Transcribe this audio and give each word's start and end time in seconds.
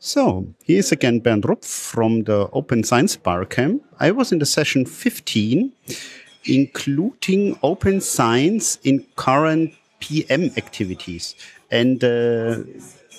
So, 0.00 0.46
here's 0.62 0.92
again 0.92 1.18
Bernd 1.18 1.42
Rupf 1.42 1.64
from 1.64 2.22
the 2.22 2.48
Open 2.52 2.84
Science 2.84 3.16
Barcamp. 3.16 3.82
I 3.98 4.12
was 4.12 4.30
in 4.30 4.38
the 4.38 4.46
session 4.46 4.86
15, 4.86 5.72
including 6.44 7.58
open 7.64 8.00
science 8.00 8.78
in 8.84 9.04
current 9.16 9.74
PM 9.98 10.52
activities. 10.56 11.34
And 11.72 12.02
uh, 12.04 12.62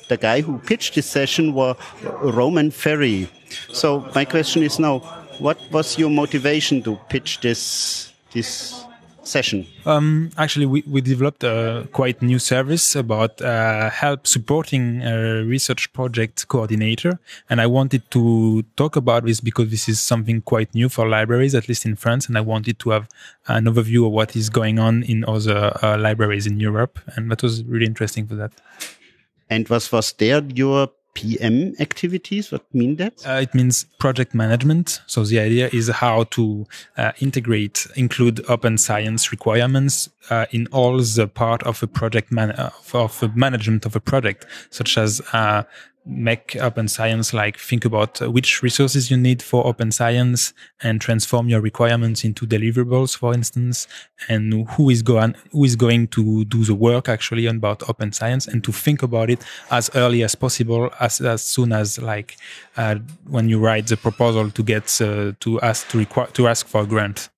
the 0.08 0.18
guy 0.20 0.40
who 0.40 0.58
pitched 0.60 0.96
this 0.96 1.06
session 1.06 1.54
was 1.54 1.76
Romain 2.02 2.72
Féret. 2.72 3.28
So 3.74 4.10
my 4.16 4.24
question 4.24 4.64
is 4.64 4.80
now, 4.80 5.00
what 5.40 5.60
was 5.72 5.98
your 5.98 6.10
motivation 6.10 6.82
to 6.84 6.98
pitch 7.10 7.42
this 7.42 8.14
this 8.32 8.86
session? 9.30 9.66
Um, 9.86 10.32
actually, 10.38 10.66
we, 10.66 10.84
we 10.88 11.02
developed 11.02 11.44
a 11.44 11.88
quite 11.94 12.22
new 12.22 12.40
service 12.40 12.96
about 12.96 13.42
uh, 13.42 13.90
help 13.90 14.28
supporting 14.28 15.02
a 15.04 15.44
research 15.44 15.92
project 15.94 16.48
coordinator. 16.48 17.20
And 17.50 17.62
I 17.62 17.68
wanted 17.68 18.10
to 18.12 18.64
talk 18.76 18.96
about 18.96 19.26
this 19.26 19.40
because 19.40 19.70
this 19.70 19.88
is 19.88 20.02
something 20.02 20.42
quite 20.42 20.74
new 20.74 20.90
for 20.90 21.08
libraries, 21.08 21.56
at 21.56 21.68
least 21.70 21.86
in 21.86 21.96
France. 21.96 22.28
And 22.28 22.38
I 22.38 22.42
wanted 22.42 22.80
to 22.80 22.90
have 22.90 23.08
an 23.48 23.66
overview 23.66 24.06
of 24.06 24.12
what 24.12 24.36
is 24.36 24.50
going 24.50 24.80
on 24.80 25.04
in 25.04 25.24
other 25.26 25.78
uh, 25.82 25.98
libraries 25.98 26.48
in 26.48 26.60
Europe. 26.60 27.00
And 27.16 27.32
that 27.32 27.44
was 27.44 27.64
really 27.64 27.86
interesting 27.86 28.28
for 28.28 28.36
that. 28.36 28.52
And 29.50 29.68
was 29.70 29.92
was 29.92 30.14
there 30.14 30.44
your 30.44 30.90
PM 31.20 31.76
activities? 31.80 32.52
What 32.52 32.64
mean 32.74 32.96
that? 32.96 33.14
Uh, 33.26 33.40
it 33.42 33.54
means 33.54 33.86
project 34.00 34.34
management. 34.34 35.02
So 35.08 35.24
the 35.24 35.40
idea 35.40 35.70
is 35.74 35.90
how 35.90 36.24
to 36.24 36.66
uh, 36.98 37.12
integrate, 37.20 37.88
include 37.96 38.42
open 38.48 38.78
science 38.78 39.32
requirements 39.32 40.10
uh, 40.30 40.46
in 40.52 40.68
all 40.72 40.98
the 40.98 41.28
part 41.28 41.64
of 41.64 41.84
a 41.84 41.88
project 41.88 42.32
man- 42.32 42.52
of, 42.52 42.96
of 42.96 43.20
the 43.20 43.30
management 43.30 43.86
of 43.86 43.96
a 43.96 44.00
project, 44.00 44.46
such 44.70 44.98
as 44.98 45.22
uh, 45.34 45.64
make 46.10 46.56
open 46.56 46.88
science 46.88 47.34
like 47.34 47.58
think 47.58 47.86
about 47.86 48.20
which 48.22 48.64
resources 48.64 49.12
you 49.12 49.18
need 49.18 49.42
for 49.44 49.66
open 49.68 49.92
science 49.92 50.54
and 50.82 51.00
transform 51.00 51.48
your 51.48 51.62
requirements 51.62 52.24
into 52.24 52.48
deliverables 52.48 53.16
for 53.16 53.34
instance 53.34 53.88
and 54.28 54.68
who 54.72 54.90
is 54.90 55.04
going 55.04 55.36
who 55.52 55.64
is 55.64 55.76
going 55.76 56.08
to 56.08 56.44
do 56.46 56.64
the 56.64 56.74
work 56.74 57.08
actually 57.08 57.46
about 57.46 57.88
open 57.88 58.12
science 58.12 58.48
and 58.48 58.64
to 58.64 58.72
think 58.72 59.04
about 59.04 59.30
it 59.30 59.44
as 59.70 59.90
early 59.96 60.24
as 60.24 60.34
possible 60.34 60.92
as, 61.00 61.22
as 61.22 61.44
soon 61.44 61.72
as 61.72 62.02
like 62.02 62.38
uh, 62.78 62.96
when 63.28 63.48
you 63.48 63.60
write 63.60 63.86
the 63.88 63.98
proposal 63.98 64.50
to 64.50 64.64
get 64.64 64.86
uh, 65.02 65.32
to 65.40 65.62
ask 65.62 65.88
to 65.90 66.00
require 66.00 66.28
to 66.28 66.48
ask 66.48 66.68
for 66.68 66.82
a 66.82 66.86
grant 66.86 67.30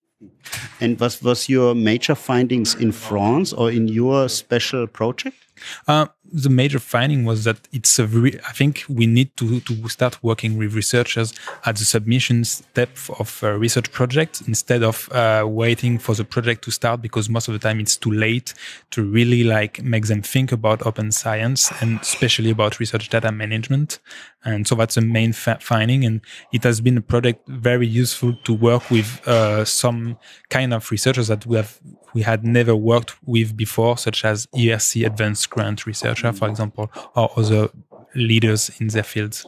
and 0.80 1.00
was 1.00 1.22
was 1.22 1.50
your 1.50 1.76
major 1.76 2.16
findings 2.16 2.76
in 2.76 2.92
France 2.92 3.54
or 3.54 3.72
in 3.72 3.88
your 3.88 4.30
special 4.30 4.88
project 4.88 5.38
uh, 5.88 6.08
the 6.34 6.50
major 6.50 6.80
finding 6.80 7.26
was 7.26 7.44
that 7.44 7.58
it's 7.74 8.00
a 8.00 8.06
very, 8.06 8.40
I 8.42 8.54
think 8.54 8.86
we 8.88 9.06
need 9.06 9.36
to, 9.38 9.60
to 9.62 9.90
start 9.90 10.24
working 10.24 10.58
with 10.58 10.74
researchers 10.74 11.34
at 11.66 11.76
the 11.76 11.84
submission 11.84 12.46
step 12.46 12.90
of 13.20 13.44
a 13.44 13.58
research 13.58 13.92
project 13.92 14.42
instead 14.48 14.82
of 14.82 15.12
uh, 15.12 15.44
waiting 15.46 15.98
for 16.00 16.16
the 16.16 16.24
project 16.24 16.64
to 16.66 16.72
start 16.72 17.02
because 17.02 17.30
most 17.30 17.48
of 17.48 17.54
the 17.54 17.60
time 17.60 17.80
it's 17.80 17.98
too 17.98 18.12
late 18.12 18.54
to 18.92 19.04
really 19.04 19.44
like 19.44 19.84
make 19.84 20.08
them 20.08 20.22
think 20.22 20.52
about 20.52 20.86
open 20.86 21.12
science 21.12 21.72
and 21.82 22.00
especially 22.00 22.50
about 22.50 22.80
research 22.80 23.10
data 23.10 23.32
management. 23.32 24.00
And 24.44 24.68
so 24.68 24.76
that's 24.76 24.96
the 24.96 25.02
main 25.02 25.34
finding. 25.34 26.06
And 26.06 26.22
it 26.52 26.64
has 26.64 26.82
been 26.82 26.98
a 26.98 27.02
project 27.02 27.48
very 27.48 27.88
useful 27.88 28.34
to 28.46 28.54
work 28.54 28.90
with 28.90 29.28
uh, 29.28 29.66
some 29.66 30.18
kind 30.50 30.74
of 30.74 30.90
researchers 30.92 31.28
that 31.28 31.46
we 31.46 31.58
have 31.58 31.80
we 32.14 32.22
had 32.22 32.44
never 32.44 32.76
worked 32.76 33.16
with 33.26 33.56
before, 33.56 33.98
such 33.98 34.26
as 34.26 34.48
ERC 34.48 35.06
Advanced 35.06 35.50
Grant 35.50 35.86
Researcher, 35.86 36.34
for 36.34 36.50
example, 36.50 36.92
or 37.16 37.32
other 37.38 37.70
leaders 38.16 38.70
in 38.80 38.88
their 38.88 39.04
fields. 39.04 39.46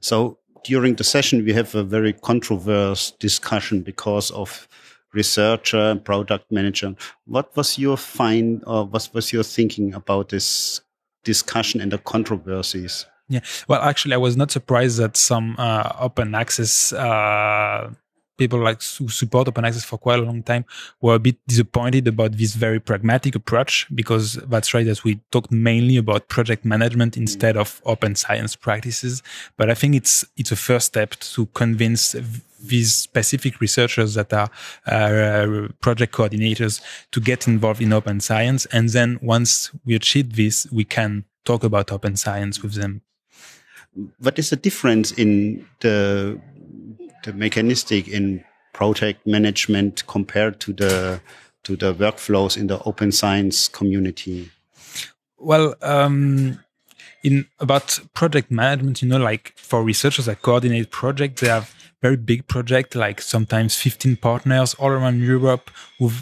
So 0.00 0.38
during 0.64 0.94
the 0.94 1.04
session, 1.04 1.44
we 1.44 1.52
have 1.52 1.74
a 1.74 1.84
very 1.84 2.12
controversial 2.12 3.16
discussion 3.20 3.82
because 3.82 4.30
of 4.30 4.66
researcher, 5.12 5.96
product 5.96 6.50
manager. 6.50 6.94
What 7.24 7.54
was 7.56 7.78
your 7.78 7.96
find 7.96 8.62
or 8.66 8.84
what 8.86 9.08
was 9.12 9.32
your 9.32 9.42
thinking 9.42 9.94
about 9.94 10.28
this 10.30 10.80
discussion 11.24 11.80
and 11.80 11.92
the 11.92 11.98
controversies? 11.98 13.06
Yeah, 13.28 13.40
well, 13.66 13.82
actually, 13.82 14.14
I 14.14 14.18
was 14.18 14.36
not 14.36 14.52
surprised 14.52 14.98
that 14.98 15.16
some 15.16 15.56
uh, 15.58 15.92
open 15.98 16.34
access 16.34 16.92
uh, 16.92 17.90
people 18.36 18.58
like 18.58 18.82
who 18.82 19.08
support 19.08 19.48
open 19.48 19.64
access 19.64 19.84
for 19.84 19.98
quite 19.98 20.18
a 20.18 20.22
long 20.22 20.42
time 20.42 20.64
were 21.00 21.14
a 21.14 21.18
bit 21.18 21.36
disappointed 21.46 22.06
about 22.08 22.32
this 22.32 22.54
very 22.54 22.80
pragmatic 22.80 23.34
approach 23.34 23.86
because 23.94 24.34
that's 24.34 24.74
right 24.74 24.86
as 24.86 25.04
we 25.04 25.20
talked 25.30 25.50
mainly 25.50 25.96
about 25.96 26.28
project 26.28 26.64
management 26.64 27.16
instead 27.16 27.56
of 27.56 27.80
open 27.84 28.14
science 28.14 28.56
practices. 28.56 29.22
But 29.56 29.70
i 29.70 29.74
think 29.74 29.94
it's 29.94 30.24
it's 30.36 30.52
a 30.52 30.56
first 30.56 30.86
step 30.86 31.10
to 31.34 31.46
convince 31.46 32.14
these 32.62 32.94
specific 32.94 33.60
researchers 33.60 34.14
that 34.14 34.32
are 34.32 34.50
uh, 34.86 35.68
project 35.80 36.14
coordinators 36.14 36.80
to 37.12 37.20
get 37.20 37.46
involved 37.46 37.80
in 37.80 37.92
open 37.92 38.20
science. 38.20 38.66
And 38.66 38.88
then 38.88 39.18
once 39.22 39.70
we 39.84 39.94
achieve 39.94 40.36
this 40.36 40.66
we 40.72 40.84
can 40.84 41.24
talk 41.44 41.64
about 41.64 41.92
open 41.92 42.16
science 42.16 42.62
with 42.62 42.74
them. 42.74 43.02
What 44.18 44.38
is 44.38 44.50
the 44.50 44.56
difference 44.56 45.12
in 45.12 45.66
the 45.80 46.38
the 47.26 47.32
mechanistic 47.32 48.08
in 48.08 48.42
project 48.72 49.26
management 49.26 50.06
compared 50.06 50.60
to 50.60 50.72
the 50.72 51.20
to 51.64 51.76
the 51.76 51.92
workflows 51.92 52.56
in 52.56 52.68
the 52.68 52.80
open 52.84 53.10
science 53.12 53.68
community? 53.68 54.50
Well, 55.36 55.74
um, 55.82 56.60
in 57.24 57.46
about 57.58 57.98
project 58.14 58.50
management, 58.50 59.02
you 59.02 59.08
know, 59.08 59.18
like 59.18 59.52
for 59.56 59.82
researchers 59.82 60.26
that 60.26 60.42
coordinate 60.42 60.90
projects, 60.90 61.40
they 61.40 61.48
have 61.48 61.74
very 62.00 62.16
big 62.16 62.46
projects, 62.46 62.94
like 62.94 63.20
sometimes 63.20 63.74
15 63.74 64.16
partners 64.16 64.74
all 64.74 64.90
around 64.90 65.20
Europe 65.20 65.70
who 65.98 66.12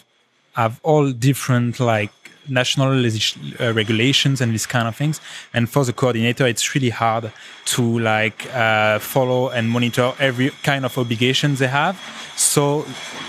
have 0.55 0.81
all 0.83 1.13
different 1.13 1.79
like 1.79 2.13
national 2.49 3.05
uh, 3.05 3.73
regulations 3.73 4.41
and 4.41 4.53
these 4.53 4.67
kind 4.67 4.89
of 4.89 4.97
things. 4.97 5.21
And 5.53 5.69
for 5.69 5.85
the 5.85 5.93
coordinator, 5.93 6.47
it's 6.47 6.75
really 6.75 6.91
hard 6.91 7.33
to 7.67 7.99
like 7.99 8.53
uh, 8.55 8.99
follow 8.99 9.49
and 9.49 9.71
monitor 9.71 10.13
every 10.19 10.51
kind 10.63 10.85
of 10.85 10.97
obligation 10.99 11.55
they 11.57 11.69
have. 11.69 12.01
So 12.37 12.85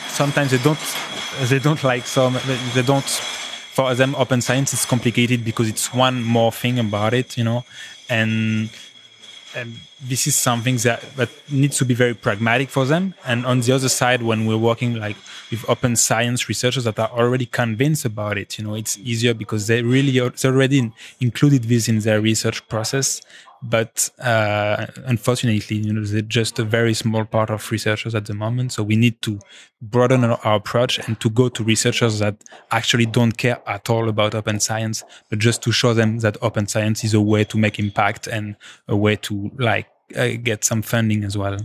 sometimes 0.08 0.52
they 0.52 0.58
don't 0.58 0.80
they 1.50 1.60
don't 1.60 1.84
like 1.84 2.06
some 2.06 2.38
they 2.74 2.82
don't 2.82 3.08
for 3.76 3.94
them 3.94 4.16
open 4.16 4.42
science 4.42 4.74
is 4.74 4.86
complicated 4.86 5.44
because 5.44 5.68
it's 5.68 5.94
one 5.94 6.24
more 6.24 6.52
thing 6.52 6.80
about 6.80 7.14
it, 7.14 7.38
you 7.38 7.44
know, 7.44 7.66
and 8.10 8.70
and 9.56 9.80
this 10.02 10.28
is 10.28 10.36
something 10.36 10.78
that, 10.78 11.02
that 11.16 11.30
needs 11.50 11.78
to 11.78 11.86
be 11.86 11.94
very 11.94 12.14
pragmatic 12.14 12.70
for 12.70 12.86
them. 12.86 13.16
And 13.26 13.46
on 13.46 13.62
the 13.62 13.72
other 13.72 13.90
side, 13.90 14.22
when 14.22 14.46
we're 14.46 14.58
working 14.58 14.96
like 14.96 15.16
with 15.50 15.68
open 15.70 15.96
science 15.96 16.50
researchers 16.50 16.84
that 16.84 17.00
are 17.00 17.10
already 17.10 17.46
convinced 17.46 18.06
about 18.06 18.38
it, 18.38 18.58
you 18.58 18.66
know, 18.66 18.76
it's 18.76 18.98
easier 18.98 19.34
because 19.34 19.68
they 19.68 19.82
really 19.82 20.20
are, 20.20 20.30
they 20.30 20.50
already 20.50 20.92
included 21.22 21.64
this 21.64 21.88
in 21.88 22.00
their 22.00 22.22
research 22.22 22.68
process. 22.68 23.22
But 23.68 24.10
uh, 24.20 24.86
unfortunately, 25.06 25.78
you 25.78 25.92
know, 25.92 26.04
they're 26.04 26.22
just 26.22 26.60
a 26.60 26.64
very 26.64 26.94
small 26.94 27.26
part 27.26 27.50
of 27.50 27.72
researchers 27.72 28.14
at 28.14 28.26
the 28.26 28.34
moment. 28.34 28.74
So 28.74 28.84
we 28.84 28.96
need 28.96 29.22
to 29.24 29.40
broaden 29.82 30.24
our 30.24 30.56
approach 30.56 31.00
and 31.00 31.20
to 31.20 31.30
go 31.30 31.50
to 31.50 31.64
researchers 31.64 32.20
that 32.20 32.44
actually 32.72 33.08
don't 33.08 33.38
care 33.38 33.60
at 33.68 33.90
all 33.90 34.08
about 34.08 34.36
open 34.36 34.60
science, 34.60 35.04
but 35.30 35.40
just 35.40 35.64
to 35.64 35.72
show 35.72 35.94
them 35.94 36.20
that 36.20 36.38
open 36.42 36.68
science 36.68 37.04
is 37.04 37.14
a 37.14 37.22
way 37.22 37.44
to 37.46 37.58
make 37.58 37.80
impact 37.80 38.28
and 38.28 38.56
a 38.88 38.96
way 38.96 39.16
to 39.16 39.52
like 39.58 39.88
uh, 40.16 40.30
get 40.44 40.64
some 40.64 40.82
funding 40.82 41.24
as 41.24 41.36
well. 41.36 41.58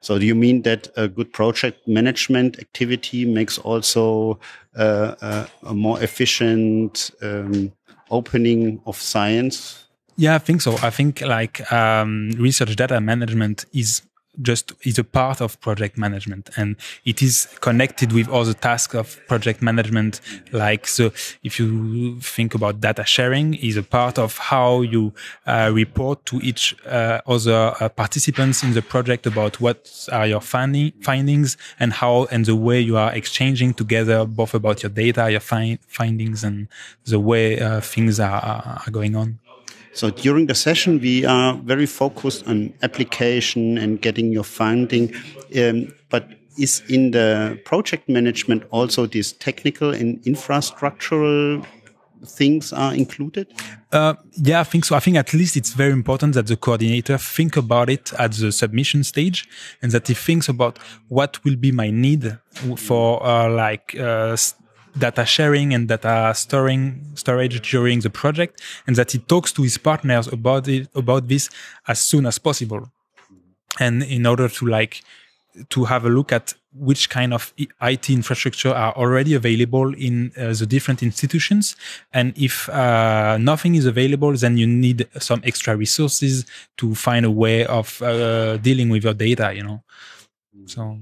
So 0.00 0.18
do 0.18 0.26
you 0.26 0.34
mean 0.34 0.62
that 0.62 0.88
a 0.96 1.08
good 1.08 1.32
project 1.32 1.86
management 1.88 2.58
activity 2.58 3.24
makes 3.24 3.58
also 3.58 4.38
uh, 4.76 5.14
uh, 5.20 5.46
a 5.62 5.74
more 5.74 6.02
efficient 6.02 7.10
um, 7.22 7.72
opening 8.10 8.80
of 8.86 8.96
science 8.96 9.83
yeah, 10.16 10.34
I 10.34 10.38
think 10.38 10.62
so. 10.62 10.76
I 10.82 10.90
think 10.90 11.20
like 11.20 11.70
um, 11.72 12.30
research 12.38 12.76
data 12.76 13.00
management 13.00 13.66
is 13.72 14.02
just 14.42 14.72
is 14.82 14.98
a 14.98 15.04
part 15.04 15.40
of 15.40 15.60
project 15.60 15.96
management 15.96 16.50
and 16.56 16.76
it 17.04 17.22
is 17.22 17.46
connected 17.60 18.12
with 18.12 18.28
other 18.28 18.54
tasks 18.54 18.94
of 18.94 19.20
project 19.28 19.62
management 19.62 20.20
like 20.52 20.86
so 20.86 21.12
if 21.42 21.58
you 21.58 22.18
think 22.20 22.54
about 22.54 22.80
data 22.80 23.04
sharing 23.04 23.54
is 23.54 23.76
a 23.76 23.82
part 23.82 24.18
of 24.18 24.36
how 24.38 24.80
you 24.80 25.12
uh, 25.46 25.70
report 25.72 26.24
to 26.26 26.36
each 26.42 26.74
uh, 26.86 27.20
other 27.26 27.74
uh, 27.80 27.88
participants 27.88 28.62
in 28.62 28.74
the 28.74 28.82
project 28.82 29.26
about 29.26 29.60
what 29.60 30.08
are 30.12 30.26
your 30.26 30.40
finding, 30.40 30.92
findings 31.02 31.56
and 31.78 31.92
how 31.92 32.26
and 32.30 32.44
the 32.46 32.56
way 32.56 32.80
you 32.80 32.96
are 32.96 33.12
exchanging 33.14 33.72
together 33.72 34.24
both 34.24 34.54
about 34.54 34.82
your 34.82 34.90
data 34.90 35.30
your 35.30 35.40
fi 35.40 35.78
findings 35.86 36.42
and 36.42 36.68
the 37.04 37.20
way 37.20 37.60
uh, 37.60 37.80
things 37.80 38.18
are, 38.18 38.82
are 38.84 38.90
going 38.90 39.14
on 39.14 39.38
so 39.94 40.10
during 40.10 40.46
the 40.46 40.54
session, 40.54 41.00
we 41.00 41.24
are 41.24 41.54
very 41.54 41.86
focused 41.86 42.46
on 42.48 42.74
application 42.82 43.78
and 43.78 44.00
getting 44.00 44.32
your 44.32 44.44
funding. 44.44 45.14
Um, 45.56 45.94
but 46.10 46.28
is 46.58 46.82
in 46.88 47.12
the 47.12 47.60
project 47.64 48.08
management 48.08 48.64
also 48.70 49.06
these 49.06 49.32
technical 49.32 49.92
and 49.92 50.20
infrastructural 50.22 51.64
things 52.26 52.72
are 52.72 52.94
included? 52.94 53.52
Uh, 53.92 54.14
yeah, 54.32 54.60
I 54.60 54.64
think 54.64 54.84
so. 54.84 54.96
I 54.96 55.00
think 55.00 55.16
at 55.16 55.32
least 55.32 55.56
it's 55.56 55.72
very 55.72 55.92
important 55.92 56.34
that 56.34 56.46
the 56.46 56.56
coordinator 56.56 57.18
think 57.18 57.56
about 57.56 57.90
it 57.90 58.12
at 58.18 58.32
the 58.32 58.50
submission 58.50 59.04
stage 59.04 59.48
and 59.82 59.92
that 59.92 60.08
he 60.08 60.14
thinks 60.14 60.48
about 60.48 60.78
what 61.08 61.42
will 61.44 61.56
be 61.56 61.70
my 61.70 61.90
need 61.90 62.38
for 62.76 63.24
uh, 63.24 63.48
like 63.50 63.94
uh, 63.98 64.36
data 64.98 65.24
sharing 65.24 65.74
and 65.74 65.88
data 65.88 66.32
storing 66.34 67.04
storage 67.14 67.70
during 67.70 68.00
the 68.00 68.10
project 68.10 68.60
and 68.86 68.96
that 68.96 69.12
he 69.12 69.18
talks 69.18 69.52
to 69.52 69.62
his 69.62 69.78
partners 69.78 70.28
about 70.28 70.68
it 70.68 70.88
about 70.94 71.28
this 71.28 71.50
as 71.88 72.00
soon 72.00 72.26
as 72.26 72.38
possible 72.38 72.92
and 73.80 74.02
in 74.04 74.26
order 74.26 74.48
to 74.48 74.66
like 74.66 75.02
to 75.68 75.84
have 75.84 76.04
a 76.04 76.08
look 76.08 76.32
at 76.32 76.54
which 76.74 77.08
kind 77.08 77.32
of 77.32 77.52
IT 77.80 78.10
infrastructure 78.10 78.72
are 78.72 78.92
already 78.96 79.34
available 79.34 79.94
in 79.94 80.32
uh, 80.36 80.52
the 80.52 80.66
different 80.66 81.02
institutions. 81.02 81.76
And 82.12 82.36
if 82.36 82.68
uh, 82.68 83.38
nothing 83.38 83.76
is 83.76 83.86
available, 83.86 84.32
then 84.32 84.56
you 84.56 84.66
need 84.66 85.08
some 85.20 85.40
extra 85.44 85.76
resources 85.76 86.44
to 86.78 86.94
find 86.96 87.24
a 87.24 87.30
way 87.30 87.64
of 87.66 88.02
uh, 88.02 88.56
dealing 88.56 88.88
with 88.88 89.04
your 89.04 89.14
data, 89.14 89.54
you 89.54 89.62
know. 89.62 89.84
So. 90.66 90.98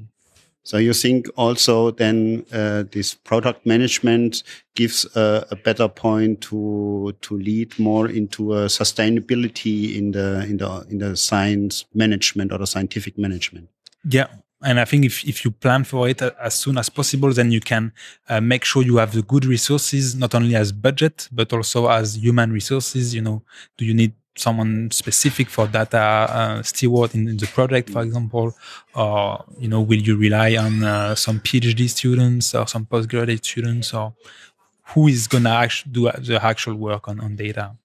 So 0.64 0.79
you 0.79 0.93
think 0.93 1.26
also 1.37 1.91
then 1.91 2.47
uh, 2.53 2.85
this 2.93 3.14
product 3.14 3.67
management 3.67 4.44
gives 4.75 5.05
a, 5.17 5.47
a, 5.50 5.56
better 5.56 5.88
point 5.88 6.41
to 6.43 7.14
to 7.20 7.37
lead 7.37 7.76
more 7.79 8.09
into 8.09 8.55
a 8.55 8.67
sustainability 8.67 9.97
in 9.97 10.12
the 10.12 10.44
in 10.44 10.59
the 10.59 10.87
in 10.88 10.99
the 10.99 11.17
science 11.17 11.85
management 11.94 12.53
or 12.53 12.59
the 12.59 12.67
scientific 12.67 13.19
management. 13.19 13.69
Yeah, 14.05 14.29
and 14.62 14.79
I 14.79 14.85
think 14.85 15.05
if, 15.05 15.25
if 15.25 15.44
you 15.44 15.50
plan 15.50 15.85
for 15.85 16.09
it 16.09 16.23
as 16.23 16.55
soon 16.55 16.79
as 16.79 16.88
possible, 16.88 17.32
then 17.32 17.50
you 17.50 17.61
can 17.61 17.93
uh, 18.29 18.41
make 18.41 18.64
sure 18.64 18.82
you 18.82 18.99
have 18.99 19.12
the 19.12 19.23
good 19.23 19.44
resources, 19.44 20.14
not 20.14 20.35
only 20.35 20.55
as 20.55 20.70
budget, 20.70 21.29
but 21.32 21.53
also 21.53 21.88
as 21.88 22.17
human 22.17 22.53
resources. 22.53 23.14
You 23.14 23.23
know, 23.23 23.43
do 23.76 23.85
you 23.85 23.94
need 23.94 24.14
someone 24.37 24.90
specific 24.90 25.49
for 25.50 25.67
data 25.67 25.99
uh, 25.99 26.62
steward 26.62 27.14
in, 27.14 27.29
in, 27.29 27.37
the 27.37 27.46
project, 27.46 27.90
for 27.90 28.02
example? 28.02 28.55
Or, 28.94 29.44
you 29.58 29.69
know, 29.69 29.81
will 29.81 30.00
you 30.00 30.17
rely 30.17 30.56
on 30.56 30.82
uh, 30.82 31.14
some 31.14 31.40
PhD 31.40 31.88
students 31.88 32.55
or 32.55 32.67
some 32.67 32.87
postgraduate 32.87 33.44
students 33.44 33.93
or 33.93 34.14
who 34.88 35.08
is 35.08 35.26
going 35.26 35.44
to 35.44 35.50
actually 35.50 35.93
do 35.93 36.11
the 36.19 36.40
actual 36.43 36.75
work 36.75 37.08
on, 37.08 37.20
on 37.20 37.37
data? 37.37 37.76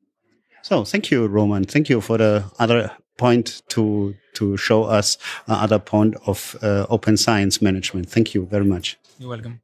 So 0.61 0.83
thank 0.83 1.11
you, 1.11 1.27
Romain. 1.27 1.63
Thank 1.63 1.89
you 1.89 2.01
for 2.01 2.17
the 2.17 2.43
other 2.59 2.91
point 3.17 3.61
to 3.69 4.15
to 4.33 4.55
show 4.57 4.83
us 4.83 5.17
another 5.47 5.79
point 5.79 6.15
of 6.27 6.55
uh, 6.61 6.85
open 6.89 7.17
science 7.17 7.61
management. 7.61 8.09
Thank 8.09 8.33
you 8.33 8.45
very 8.45 8.65
much. 8.65 8.97
You're 9.17 9.29
welcome. 9.29 9.61